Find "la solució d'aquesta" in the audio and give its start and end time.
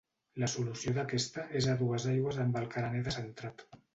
0.43-1.43